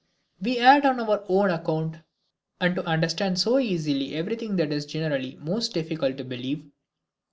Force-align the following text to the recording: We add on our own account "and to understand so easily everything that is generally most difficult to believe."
We 0.41 0.57
add 0.57 0.83
on 0.87 0.99
our 0.99 1.23
own 1.29 1.51
account 1.51 1.97
"and 2.59 2.73
to 2.73 2.83
understand 2.87 3.37
so 3.39 3.59
easily 3.59 4.15
everything 4.15 4.55
that 4.55 4.71
is 4.73 4.87
generally 4.87 5.35
most 5.39 5.75
difficult 5.75 6.17
to 6.17 6.23
believe." 6.23 6.65